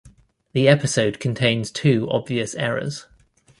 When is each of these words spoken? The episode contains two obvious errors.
The 0.53 0.67
episode 0.67 1.19
contains 1.19 1.69
two 1.69 2.09
obvious 2.09 2.55
errors. 2.55 3.05